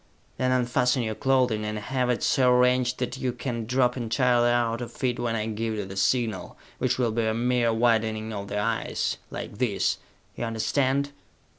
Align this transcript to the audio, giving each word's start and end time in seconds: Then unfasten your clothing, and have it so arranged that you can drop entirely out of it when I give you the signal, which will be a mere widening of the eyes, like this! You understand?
Then 0.37 0.51
unfasten 0.51 1.03
your 1.03 1.13
clothing, 1.13 1.63
and 1.63 1.77
have 1.77 2.09
it 2.09 2.23
so 2.23 2.51
arranged 2.51 2.97
that 2.97 3.19
you 3.19 3.31
can 3.31 3.67
drop 3.67 3.95
entirely 3.95 4.49
out 4.49 4.81
of 4.81 5.03
it 5.03 5.19
when 5.19 5.35
I 5.35 5.45
give 5.45 5.75
you 5.75 5.85
the 5.85 5.95
signal, 5.95 6.57
which 6.79 6.97
will 6.97 7.11
be 7.11 7.27
a 7.27 7.35
mere 7.35 7.71
widening 7.71 8.33
of 8.33 8.47
the 8.47 8.57
eyes, 8.57 9.17
like 9.29 9.59
this! 9.59 9.99
You 10.35 10.45
understand? 10.45 11.11